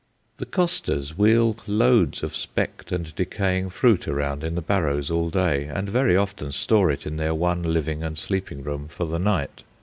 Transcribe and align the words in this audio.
The 0.37 0.47
costers 0.47 1.15
wheel 1.15 1.57
loads 1.67 2.23
of 2.23 2.35
specked 2.35 2.91
and 2.91 3.13
decaying 3.13 3.69
fruit 3.69 4.07
around 4.07 4.43
in 4.43 4.55
the 4.55 4.61
barrows 4.63 5.11
all 5.11 5.29
day, 5.29 5.65
and 5.65 5.87
very 5.89 6.17
often 6.17 6.51
store 6.53 6.89
it 6.89 7.05
in 7.05 7.17
their 7.17 7.35
one 7.35 7.61
living 7.61 8.01
and 8.01 8.17
sleeping 8.17 8.63
room 8.63 8.87
for 8.87 9.05
the 9.05 9.19
night. 9.19 9.61